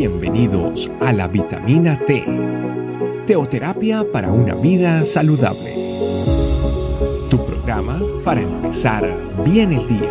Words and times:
Bienvenidos 0.00 0.90
a 1.02 1.12
la 1.12 1.28
vitamina 1.28 2.00
T, 2.06 2.24
teoterapia 3.26 4.02
para 4.10 4.32
una 4.32 4.54
vida 4.54 5.04
saludable. 5.04 5.74
Tu 7.28 7.36
programa 7.44 8.00
para 8.24 8.40
empezar 8.40 9.06
bien 9.44 9.72
el 9.72 9.86
día. 9.86 10.10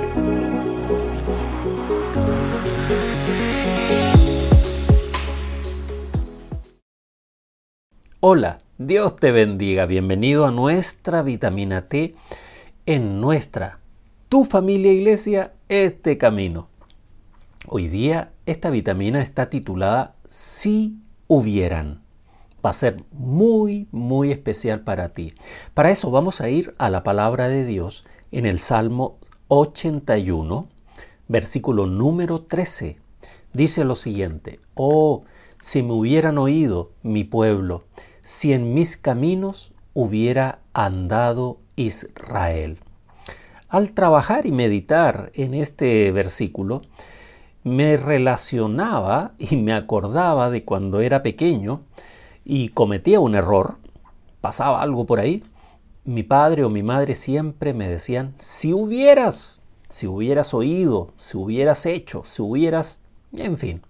Hola, 8.20 8.60
Dios 8.78 9.16
te 9.16 9.32
bendiga. 9.32 9.88
Bienvenido 9.88 10.46
a 10.46 10.52
nuestra 10.52 11.24
vitamina 11.24 11.88
T 11.88 12.14
en 12.86 13.20
nuestra, 13.20 13.80
tu 14.30 14.46
familia 14.46 14.94
iglesia, 14.94 15.54
este 15.68 16.20
camino. 16.20 16.70
Hoy 17.71 17.88
día 17.88 18.32
esta 18.47 18.71
vitamina 18.71 19.21
está 19.21 19.51
titulada 19.51 20.15
Si 20.25 20.97
hubieran. 21.27 22.01
Va 22.65 22.71
a 22.71 22.73
ser 22.73 23.04
muy, 23.11 23.87
muy 23.91 24.32
especial 24.32 24.79
para 24.79 25.10
ti. 25.10 25.36
Para 25.75 25.91
eso 25.91 26.10
vamos 26.10 26.41
a 26.41 26.50
ir 26.50 26.74
a 26.79 26.89
la 26.89 27.04
palabra 27.04 27.47
de 27.47 27.65
Dios 27.65 28.05
en 28.32 28.47
el 28.47 28.57
Salmo 28.57 29.19
81, 29.50 30.68
versículo 31.27 31.86
número 31.86 32.41
13. 32.41 32.97
Dice 33.53 33.83
lo 33.83 33.94
siguiente, 33.94 34.59
oh, 34.73 35.25
si 35.59 35.83
me 35.83 35.94
hubieran 35.94 36.39
oído 36.39 36.94
mi 37.03 37.23
pueblo, 37.23 37.83
si 38.23 38.52
en 38.52 38.73
mis 38.73 38.97
caminos 38.97 39.73
hubiera 39.94 40.58
andado 40.73 41.59
Israel. 41.75 42.80
Al 43.67 43.91
trabajar 43.91 44.47
y 44.47 44.52
meditar 44.52 45.31
en 45.36 45.53
este 45.53 46.11
versículo, 46.11 46.81
me 47.63 47.97
relacionaba 47.97 49.33
y 49.38 49.58
me 49.58 49.73
acordaba 49.73 50.49
de 50.49 50.63
cuando 50.63 51.02
era 51.02 51.21
pequeño 51.21 51.81
y 52.45 52.69
cometía 52.69 53.19
un 53.19 53.35
error, 53.35 53.77
pasaba 54.41 54.81
algo 54.81 55.05
por 55.05 55.19
ahí, 55.19 55.43
mi 56.05 56.23
padre 56.23 56.63
o 56.63 56.69
mi 56.69 56.81
madre 56.81 57.16
siempre 57.16 57.73
me 57.73 57.88
decían, 57.88 58.33
si 58.39 58.73
hubieras, 58.73 59.61
si 59.89 60.07
hubieras 60.07 60.53
oído, 60.53 61.13
si 61.17 61.38
hubieras 61.38 61.85
hecho, 61.85 62.23
si 62.25 62.41
hubieras, 62.41 63.01
en 63.38 63.57
fin. 63.57 63.81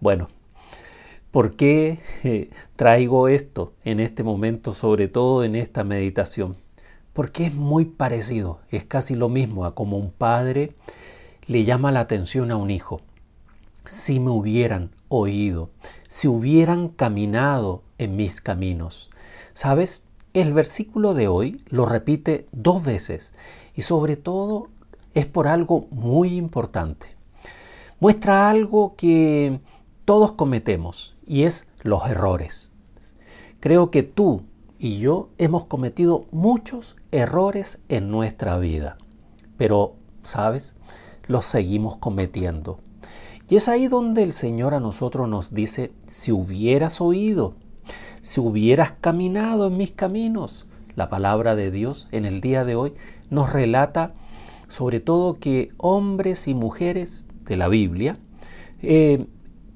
Bueno, 0.00 0.28
¿por 1.30 1.54
qué 1.56 2.00
eh, 2.24 2.50
traigo 2.76 3.28
esto 3.28 3.72
en 3.84 4.00
este 4.00 4.22
momento, 4.22 4.72
sobre 4.72 5.08
todo 5.08 5.44
en 5.44 5.56
esta 5.56 5.84
meditación? 5.84 6.56
Porque 7.12 7.46
es 7.46 7.54
muy 7.54 7.84
parecido, 7.84 8.60
es 8.70 8.84
casi 8.84 9.14
lo 9.14 9.28
mismo 9.28 9.66
a 9.66 9.74
como 9.74 9.98
un 9.98 10.10
padre 10.10 10.74
le 11.46 11.64
llama 11.64 11.92
la 11.92 12.00
atención 12.00 12.50
a 12.50 12.56
un 12.56 12.70
hijo. 12.70 13.00
Si 13.84 14.20
me 14.20 14.30
hubieran 14.30 14.90
oído, 15.08 15.70
si 16.08 16.28
hubieran 16.28 16.88
caminado 16.88 17.82
en 17.98 18.16
mis 18.16 18.40
caminos. 18.40 19.10
¿Sabes? 19.54 20.04
El 20.34 20.54
versículo 20.54 21.14
de 21.14 21.28
hoy 21.28 21.62
lo 21.68 21.84
repite 21.84 22.46
dos 22.52 22.84
veces 22.84 23.34
y 23.74 23.82
sobre 23.82 24.16
todo 24.16 24.68
es 25.14 25.26
por 25.26 25.46
algo 25.46 25.86
muy 25.90 26.36
importante. 26.36 27.08
Muestra 28.00 28.48
algo 28.48 28.94
que 28.96 29.60
todos 30.04 30.32
cometemos 30.32 31.14
y 31.26 31.42
es 31.44 31.68
los 31.82 32.08
errores. 32.08 32.70
Creo 33.60 33.90
que 33.90 34.02
tú 34.02 34.42
y 34.78 34.98
yo 34.98 35.28
hemos 35.38 35.66
cometido 35.66 36.26
muchos 36.32 36.96
errores 37.12 37.80
en 37.88 38.10
nuestra 38.10 38.58
vida, 38.58 38.98
pero, 39.56 39.94
¿sabes? 40.24 40.74
Los 41.32 41.46
seguimos 41.46 41.96
cometiendo. 41.96 42.78
Y 43.48 43.56
es 43.56 43.68
ahí 43.68 43.88
donde 43.88 44.22
el 44.22 44.32
Señor 44.32 44.74
a 44.74 44.80
nosotros 44.80 45.28
nos 45.28 45.52
dice, 45.52 45.92
si 46.06 46.30
hubieras 46.30 47.00
oído, 47.00 47.54
si 48.20 48.40
hubieras 48.40 48.92
caminado 49.00 49.66
en 49.66 49.76
mis 49.76 49.90
caminos, 49.90 50.68
la 50.94 51.08
palabra 51.08 51.56
de 51.56 51.70
Dios 51.70 52.06
en 52.12 52.24
el 52.24 52.40
día 52.40 52.64
de 52.64 52.76
hoy 52.76 52.94
nos 53.30 53.52
relata 53.52 54.14
sobre 54.68 55.00
todo 55.00 55.38
que 55.38 55.72
hombres 55.76 56.48
y 56.48 56.54
mujeres 56.54 57.26
de 57.46 57.56
la 57.56 57.68
Biblia 57.68 58.18
eh, 58.80 59.26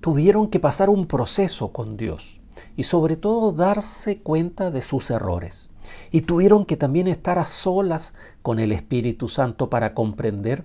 tuvieron 0.00 0.49
que 0.49 0.61
pasar 0.61 0.89
un 0.89 1.06
proceso 1.06 1.72
con 1.72 1.97
Dios 1.97 2.41
y 2.77 2.84
sobre 2.84 3.16
todo 3.16 3.53
darse 3.53 4.19
cuenta 4.19 4.71
de 4.71 4.81
sus 4.81 5.11
errores. 5.11 5.71
Y 6.11 6.22
tuvieron 6.22 6.65
que 6.65 6.77
también 6.77 7.09
estar 7.09 7.39
a 7.39 7.45
solas 7.45 8.15
con 8.43 8.59
el 8.59 8.72
Espíritu 8.72 9.28
Santo 9.28 9.69
para 9.69 9.95
comprender 9.95 10.65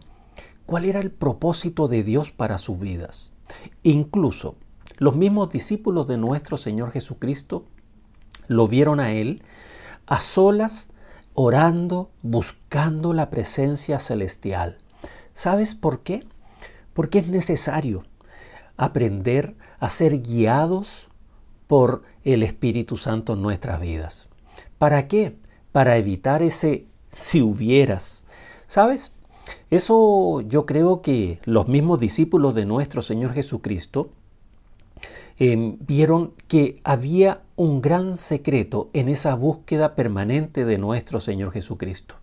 cuál 0.66 0.86
era 0.86 1.00
el 1.00 1.12
propósito 1.12 1.88
de 1.88 2.04
Dios 2.04 2.32
para 2.32 2.58
sus 2.58 2.80
vidas. 2.80 3.34
Incluso 3.84 4.56
los 4.98 5.16
mismos 5.16 5.52
discípulos 5.52 6.08
de 6.08 6.18
nuestro 6.18 6.58
Señor 6.58 6.92
Jesucristo 6.92 7.66
lo 8.48 8.68
vieron 8.68 9.00
a 9.00 9.14
Él 9.14 9.44
a 10.06 10.20
solas, 10.20 10.90
orando, 11.34 12.12
buscando 12.22 13.14
la 13.14 13.30
presencia 13.30 14.00
celestial. 14.00 14.78
¿Sabes 15.34 15.76
por 15.76 16.02
qué? 16.02 16.26
Porque 16.94 17.20
es 17.20 17.30
necesario 17.30 18.04
aprender 18.78 19.56
a 19.80 19.90
ser 19.90 20.22
guiados 20.22 21.08
por 21.68 22.04
el 22.24 22.44
Espíritu 22.44 22.98
Santo 22.98 23.34
en 23.34 23.42
nuestras 23.42 23.80
vidas. 23.80 24.30
¿Para 24.78 25.08
qué? 25.08 25.38
Para 25.72 25.98
evitar 25.98 26.44
ese 26.44 26.88
si 27.08 27.42
hubieras. 27.42 28.26
¿Sabes? 28.68 29.16
Eso 29.72 30.42
yo 30.42 30.66
creo 30.66 31.02
que 31.02 31.40
los 31.46 31.70
mismos 31.70 32.02
discípulos 32.02 32.54
de 32.54 32.66
nuestro 32.66 33.02
Señor 33.02 33.32
Jesucristo 33.32 34.10
em, 35.40 35.78
vieron 35.88 36.34
que 36.50 36.82
había 36.84 37.42
un 37.56 37.82
gran 37.82 38.18
secreto 38.18 38.90
en 38.92 39.08
esa 39.08 39.34
búsqueda 39.34 39.96
permanente 39.96 40.66
de 40.66 40.78
nuestro 40.78 41.22
Señor 41.22 41.54
Jesucristo. 41.54 42.16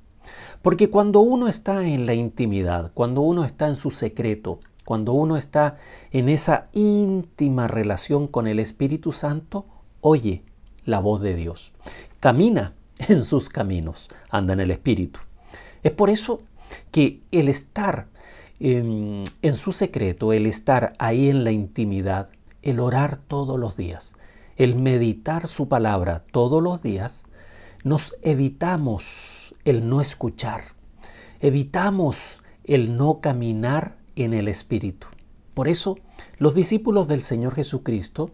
Porque 0.60 0.90
cuando 0.90 1.20
uno 1.20 1.48
está 1.48 1.86
en 1.86 2.04
la 2.04 2.12
intimidad, 2.12 2.92
cuando 2.92 3.22
uno 3.22 3.46
está 3.46 3.66
en 3.66 3.76
su 3.76 3.90
secreto, 3.90 4.60
cuando 4.84 5.14
uno 5.14 5.38
está 5.38 5.76
en 6.10 6.28
esa 6.28 6.64
íntima 6.74 7.66
relación 7.66 8.26
con 8.26 8.46
el 8.46 8.58
Espíritu 8.58 9.10
Santo, 9.10 9.64
oye 10.02 10.42
la 10.84 11.00
voz 11.00 11.22
de 11.22 11.34
Dios, 11.34 11.72
camina 12.20 12.74
en 13.08 13.24
sus 13.24 13.48
caminos, 13.48 14.10
anda 14.28 14.52
en 14.52 14.60
el 14.60 14.70
Espíritu. 14.70 15.20
Es 15.82 15.92
por 15.92 16.10
eso 16.10 16.42
que 16.90 17.22
el 17.30 17.48
estar 17.48 18.08
en, 18.60 19.24
su 19.54 19.72
secreto, 19.72 20.32
el 20.32 20.46
estar 20.46 20.92
ahí 20.98 21.28
en 21.28 21.44
la 21.44 21.52
intimidad, 21.52 22.30
el 22.62 22.80
orar 22.80 23.16
todos 23.16 23.58
los 23.58 23.76
días, 23.76 24.14
el 24.56 24.74
meditar 24.74 25.46
su 25.46 25.68
palabra 25.68 26.24
todos 26.32 26.62
los 26.62 26.82
días, 26.82 27.26
nos 27.84 28.16
evitamos 28.22 29.54
el 29.64 29.88
no 29.88 30.00
escuchar, 30.00 30.62
evitamos 31.40 32.40
el 32.64 32.96
no 32.96 33.20
caminar 33.20 33.96
en 34.16 34.34
el 34.34 34.48
Espíritu. 34.48 35.06
Por 35.54 35.68
eso 35.68 35.98
los 36.38 36.54
discípulos 36.54 37.08
del 37.08 37.22
Señor 37.22 37.54
Jesucristo 37.54 38.30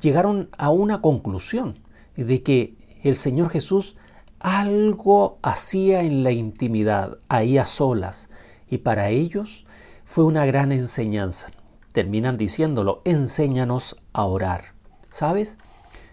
llegaron 0.00 0.48
a 0.56 0.70
una 0.70 1.00
conclusión 1.00 1.80
de 2.16 2.42
que 2.42 2.76
el 3.02 3.16
Señor 3.16 3.50
Jesús 3.50 3.96
algo 4.40 5.38
hacía 5.42 6.00
en 6.00 6.22
la 6.22 6.32
intimidad, 6.32 7.18
ahí 7.28 7.58
a 7.58 7.66
solas, 7.66 8.28
y 8.68 8.78
para 8.78 9.08
ellos 9.08 9.66
fue 10.04 10.24
una 10.24 10.46
gran 10.46 10.72
enseñanza. 10.72 11.50
Terminan 11.92 12.36
diciéndolo, 12.36 13.02
enséñanos 13.04 13.96
a 14.12 14.24
orar. 14.24 14.74
¿Sabes? 15.10 15.58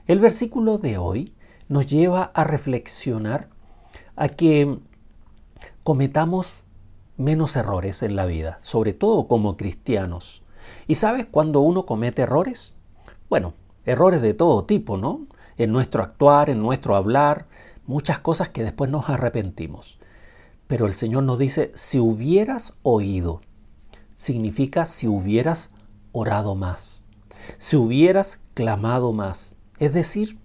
El 0.08 0.20
versículo 0.20 0.78
de 0.78 0.98
hoy 0.98 1.34
nos 1.68 1.86
lleva 1.88 2.32
a 2.34 2.44
reflexionar 2.44 3.50
a 4.16 4.30
que 4.30 4.80
cometamos 5.84 6.64
menos 7.18 7.56
errores 7.56 8.04
en 8.04 8.16
la 8.16 8.26
vida, 8.26 8.60
sobre 8.62 8.94
todo 8.94 9.28
como 9.28 9.58
cristianos. 9.58 10.44
¿Y 10.88 10.96
sabes 10.96 11.26
cuando 11.30 11.62
uno 11.62 11.86
comete 11.86 12.24
errores? 12.24 12.74
Bueno, 13.30 13.54
errores 13.86 14.22
de 14.22 14.34
todo 14.34 14.66
tipo, 14.66 14.98
¿no? 14.98 15.28
En 15.58 15.72
nuestro 15.72 16.04
actuar, 16.04 16.50
en 16.50 16.60
nuestro 16.60 16.96
hablar, 16.96 17.48
muchas 17.88 18.20
cosas 18.20 18.50
que 18.50 18.64
después 18.64 18.90
nos 18.90 19.10
arrepentimos. 19.10 20.00
Pero 20.68 20.88
el 20.88 20.94
Señor 20.94 21.24
nos 21.24 21.38
dice, 21.38 21.72
si 21.76 22.00
hubieras 22.00 22.78
oído, 22.82 23.42
significa 24.16 24.86
si 24.86 25.08
hubieras 25.08 25.70
orado 26.12 26.56
más, 26.56 27.04
si 27.58 27.76
hubieras 27.76 28.40
clamado 28.54 29.14
más. 29.14 29.58
Es 29.80 29.94
decir, 29.94 30.40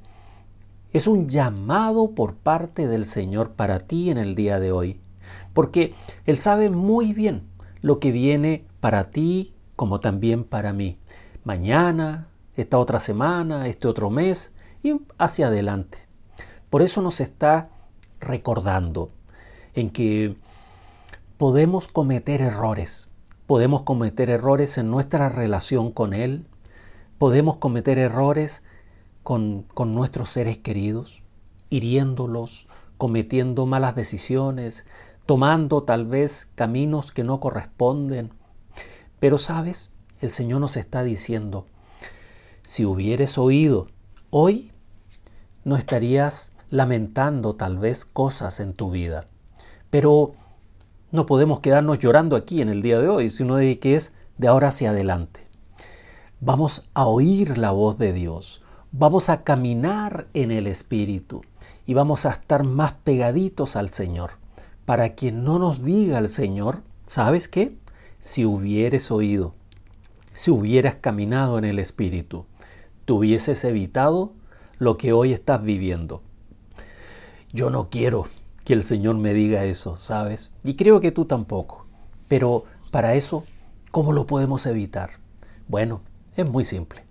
es 0.93 1.07
un 1.07 1.29
llamado 1.29 2.15
por 2.15 2.35
parte 2.35 2.89
del 2.89 3.07
Señor 3.07 3.53
para 3.53 3.79
ti 3.79 4.11
en 4.11 4.19
el 4.19 4.35
día 4.35 4.59
de 4.59 4.73
hoy, 4.73 5.01
porque 5.55 5.95
Él 6.27 6.39
sabe 6.39 6.69
muy 6.69 7.13
bien 7.13 7.49
lo 7.81 7.99
que 7.99 8.11
viene 8.11 8.67
para 8.81 9.05
ti 9.05 9.55
como 9.77 10.01
también 10.01 10.45
para 10.45 10.73
mí. 10.73 10.99
Mañana, 11.45 12.29
esta 12.57 12.79
otra 12.79 13.01
semana, 13.01 13.67
este 13.69 13.89
otro 13.89 14.11
mes 14.11 14.53
y 14.83 15.01
hacia 15.17 15.47
adelante. 15.47 16.10
Por 16.71 16.83
eso 16.83 17.03
nos 17.03 17.21
está 17.21 17.69
recordando 18.21 19.11
en 19.75 19.91
que 19.91 20.37
podemos 21.37 21.89
cometer 21.89 22.41
errores, 22.41 23.11
podemos 23.47 23.83
cometer 23.83 24.31
errores 24.31 24.79
en 24.79 24.89
nuestra 24.89 25.29
relación 25.29 25.91
con 25.91 26.15
Él, 26.15 26.47
podemos 27.19 27.57
cometer 27.57 27.99
errores 27.99 28.63
con, 29.25 29.65
con 29.75 29.95
nuestros 29.97 30.31
seres 30.31 30.59
queridos, 30.59 31.25
hiriéndolos, 31.71 32.69
cometiendo 32.99 33.67
malas 33.67 33.97
decisiones, 33.97 34.87
tomando 35.27 35.83
tal 35.83 36.07
vez 36.07 36.51
caminos 36.55 37.11
que 37.11 37.25
no 37.25 37.41
corresponden. 37.41 38.31
Pero 39.19 39.39
sabes, 39.39 39.93
el 40.21 40.31
Señor 40.31 40.61
nos 40.61 40.77
está 40.77 41.03
diciendo, 41.03 41.67
si 42.63 42.85
hubieres 42.85 43.39
oído 43.39 43.89
hoy, 44.31 44.71
no 45.65 45.77
estarías 45.77 46.53
lamentando 46.71 47.55
tal 47.55 47.79
vez 47.79 48.05
cosas 48.05 48.61
en 48.61 48.73
tu 48.73 48.91
vida. 48.91 49.27
Pero 49.91 50.33
no 51.11 51.27
podemos 51.27 51.61
quedarnos 51.61 51.99
llorando 51.99 52.37
aquí 52.37 52.63
en 52.63 52.69
el 52.69 52.83
día 52.83 53.01
de 53.01 53.09
hoy, 53.09 53.31
sino 53.31 53.57
de 53.57 53.79
que 53.79 53.97
es 53.97 54.15
de 54.39 54.49
ahora 54.49 54.69
hacia 54.69 54.91
adelante. 54.91 55.47
Vamos 56.41 56.89
a 56.95 57.07
oír 57.07 57.59
la 57.59 57.73
voz 57.73 57.99
de 57.99 58.13
Dios, 58.13 58.63
vamos 58.93 59.29
a 59.29 59.43
caminar 59.43 60.29
en 60.33 60.51
el 60.51 60.67
Espíritu 60.67 61.43
y 61.87 61.95
vamos 61.95 62.25
a 62.25 62.31
estar 62.31 62.65
más 62.65 62.93
pegaditos 62.93 63.77
al 63.77 63.91
Señor. 63.91 64.33
Para 64.85 65.15
que 65.15 65.33
no 65.33 65.59
nos 65.59 65.85
diga 65.85 66.19
el 66.19 66.29
Señor, 66.29 66.83
¿sabes 67.07 67.49
qué? 67.49 67.77
Si 68.19 68.45
hubieres 68.45 69.11
oído, 69.11 69.55
si 70.33 70.51
hubieras 70.51 70.95
caminado 70.97 71.59
en 71.59 71.65
el 71.65 71.79
Espíritu, 71.79 72.47
tú 73.05 73.19
hubieses 73.19 73.65
evitado 73.65 74.33
lo 74.79 74.97
que 74.97 75.13
hoy 75.13 75.33
estás 75.33 75.63
viviendo. 75.63 76.23
Yo 77.53 77.69
no 77.69 77.91
quiero 77.91 78.27
que 78.65 78.75
el 78.75 78.85
Señor 78.85 79.17
me 79.17 79.35
diga 79.35 79.65
eso, 79.65 79.97
¿sabes? 79.97 80.53
Y 80.63 80.77
creo 80.77 81.01
que 81.01 81.11
tú 81.11 81.25
tampoco. 81.25 81.85
Pero 82.29 82.63
para 82.93 83.15
eso, 83.15 83.45
¿cómo 83.91 84.13
lo 84.13 84.27
podemos 84.27 84.67
evitar? 84.67 85.11
Bueno, 85.67 86.03
es 86.37 86.47
muy 86.47 86.63
simple. 86.63 87.03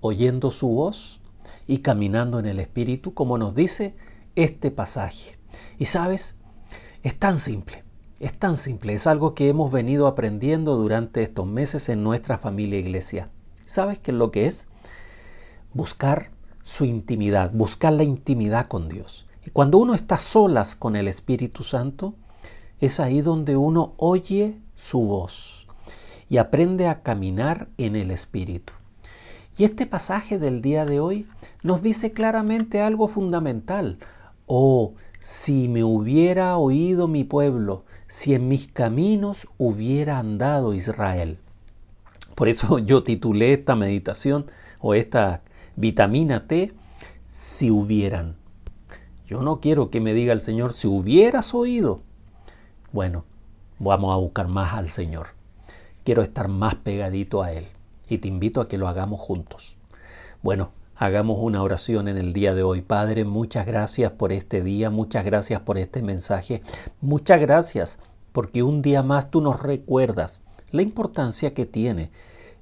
Oyendo 0.00 0.50
su 0.50 0.68
voz 0.68 1.20
y 1.66 1.78
caminando 1.78 2.38
en 2.38 2.46
el 2.46 2.60
Espíritu, 2.60 3.14
como 3.14 3.38
nos 3.38 3.54
dice 3.54 3.96
este 4.34 4.70
pasaje. 4.70 5.38
Y 5.78 5.86
sabes, 5.86 6.36
es 7.02 7.18
tan 7.18 7.38
simple, 7.38 7.82
es 8.20 8.38
tan 8.38 8.56
simple, 8.56 8.92
es 8.92 9.06
algo 9.06 9.34
que 9.34 9.48
hemos 9.48 9.72
venido 9.72 10.06
aprendiendo 10.06 10.76
durante 10.76 11.22
estos 11.22 11.46
meses 11.46 11.88
en 11.88 12.02
nuestra 12.02 12.36
familia 12.36 12.78
iglesia. 12.78 13.30
¿Sabes 13.64 13.98
qué 13.98 14.10
es 14.10 14.16
lo 14.16 14.30
que 14.30 14.46
es? 14.46 14.66
Buscar 15.72 16.32
su 16.62 16.84
intimidad, 16.84 17.52
buscar 17.52 17.94
la 17.94 18.04
intimidad 18.04 18.68
con 18.68 18.90
Dios. 18.90 19.25
Cuando 19.52 19.78
uno 19.78 19.94
está 19.94 20.18
solas 20.18 20.74
con 20.74 20.96
el 20.96 21.08
Espíritu 21.08 21.62
Santo, 21.62 22.14
es 22.80 23.00
ahí 23.00 23.20
donde 23.20 23.56
uno 23.56 23.94
oye 23.96 24.58
su 24.74 25.00
voz 25.00 25.66
y 26.28 26.38
aprende 26.38 26.88
a 26.88 27.02
caminar 27.02 27.68
en 27.78 27.96
el 27.96 28.10
Espíritu. 28.10 28.72
Y 29.56 29.64
este 29.64 29.86
pasaje 29.86 30.38
del 30.38 30.60
día 30.60 30.84
de 30.84 31.00
hoy 31.00 31.26
nos 31.62 31.80
dice 31.80 32.12
claramente 32.12 32.82
algo 32.82 33.08
fundamental. 33.08 33.98
Oh, 34.46 34.94
si 35.18 35.68
me 35.68 35.82
hubiera 35.82 36.56
oído 36.58 37.08
mi 37.08 37.24
pueblo, 37.24 37.84
si 38.06 38.34
en 38.34 38.48
mis 38.48 38.68
caminos 38.68 39.46
hubiera 39.56 40.18
andado 40.18 40.74
Israel. 40.74 41.38
Por 42.34 42.48
eso 42.48 42.78
yo 42.80 43.02
titulé 43.02 43.54
esta 43.54 43.76
meditación 43.76 44.46
o 44.80 44.94
esta 44.94 45.42
vitamina 45.76 46.46
T, 46.46 46.74
si 47.26 47.70
hubieran. 47.70 48.36
Yo 49.26 49.42
no 49.42 49.60
quiero 49.60 49.90
que 49.90 50.00
me 50.00 50.14
diga 50.14 50.32
el 50.32 50.40
Señor, 50.40 50.72
si 50.72 50.86
hubieras 50.86 51.52
oído. 51.52 52.00
Bueno, 52.92 53.24
vamos 53.80 54.12
a 54.12 54.16
buscar 54.16 54.46
más 54.46 54.74
al 54.74 54.88
Señor. 54.88 55.28
Quiero 56.04 56.22
estar 56.22 56.46
más 56.46 56.76
pegadito 56.76 57.42
a 57.42 57.50
Él 57.50 57.66
y 58.08 58.18
te 58.18 58.28
invito 58.28 58.60
a 58.60 58.68
que 58.68 58.78
lo 58.78 58.86
hagamos 58.86 59.20
juntos. 59.20 59.76
Bueno, 60.42 60.70
hagamos 60.94 61.38
una 61.40 61.60
oración 61.60 62.06
en 62.06 62.18
el 62.18 62.32
día 62.32 62.54
de 62.54 62.62
hoy. 62.62 62.82
Padre, 62.82 63.24
muchas 63.24 63.66
gracias 63.66 64.12
por 64.12 64.30
este 64.30 64.62
día, 64.62 64.90
muchas 64.90 65.24
gracias 65.24 65.60
por 65.60 65.76
este 65.76 66.02
mensaje, 66.02 66.62
muchas 67.00 67.40
gracias 67.40 67.98
porque 68.30 68.62
un 68.62 68.80
día 68.80 69.02
más 69.02 69.32
tú 69.32 69.40
nos 69.40 69.60
recuerdas 69.60 70.42
la 70.70 70.82
importancia 70.82 71.52
que 71.52 71.66
tiene 71.66 72.10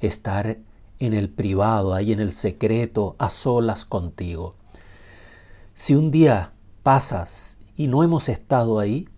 estar 0.00 0.56
en 0.98 1.12
el 1.12 1.28
privado, 1.28 1.92
ahí 1.92 2.12
en 2.12 2.20
el 2.20 2.32
secreto, 2.32 3.16
a 3.18 3.28
solas 3.28 3.84
contigo. 3.84 4.54
Si 5.74 5.94
un 5.94 6.10
día 6.10 6.53
pasas 6.84 7.58
y 7.76 7.88
no 7.88 8.04
hemos 8.04 8.28
estado 8.28 8.78
ahí, 8.78 9.08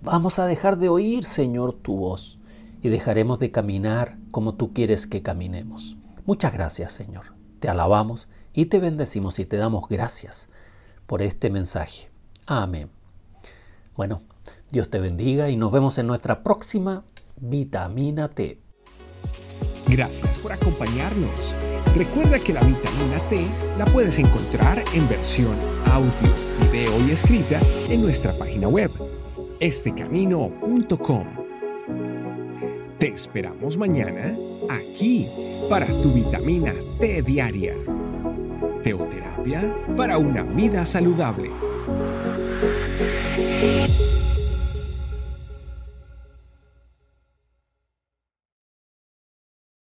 vamos 0.00 0.38
a 0.38 0.46
dejar 0.46 0.78
de 0.78 0.88
oír, 0.88 1.24
Señor, 1.24 1.74
tu 1.74 1.96
voz 1.96 2.38
y 2.80 2.88
dejaremos 2.88 3.38
de 3.38 3.50
caminar 3.50 4.16
como 4.30 4.54
tú 4.54 4.72
quieres 4.72 5.06
que 5.06 5.22
caminemos. 5.22 5.96
Muchas 6.24 6.54
gracias, 6.54 6.92
Señor. 6.92 7.34
Te 7.60 7.68
alabamos 7.68 8.28
y 8.54 8.66
te 8.66 8.78
bendecimos 8.78 9.38
y 9.38 9.44
te 9.44 9.56
damos 9.56 9.88
gracias 9.88 10.48
por 11.06 11.20
este 11.20 11.50
mensaje. 11.50 12.08
Amén. 12.46 12.90
Bueno, 13.96 14.22
Dios 14.70 14.88
te 14.88 15.00
bendiga 15.00 15.50
y 15.50 15.56
nos 15.56 15.72
vemos 15.72 15.98
en 15.98 16.06
nuestra 16.06 16.44
próxima 16.44 17.04
vitamina 17.40 18.28
T. 18.28 18.60
Gracias 19.88 20.38
por 20.38 20.52
acompañarnos. 20.52 21.54
Recuerda 21.96 22.38
que 22.38 22.52
la 22.52 22.60
vitamina 22.60 23.18
T 23.28 23.46
la 23.78 23.84
puedes 23.86 24.18
encontrar 24.18 24.84
en 24.92 25.08
versión 25.08 25.56
audio, 25.86 26.10
video 26.70 27.00
y 27.06 27.10
escrita 27.10 27.60
en 27.88 28.02
nuestra 28.02 28.32
página 28.32 28.68
web, 28.68 28.90
estecamino.com. 29.60 31.26
Te 32.98 33.08
esperamos 33.08 33.76
mañana 33.76 34.36
aquí 34.68 35.28
para 35.68 35.86
tu 35.86 36.12
vitamina 36.12 36.72
T 36.98 37.22
diaria. 37.22 37.74
Teoterapia 38.82 39.74
para 39.96 40.18
una 40.18 40.42
vida 40.42 40.86
saludable. 40.86 41.50